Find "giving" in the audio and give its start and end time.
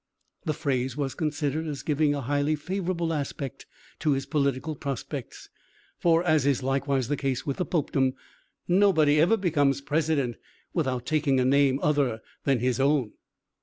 1.83-2.15